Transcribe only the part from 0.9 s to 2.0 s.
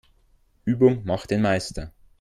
macht den Meister.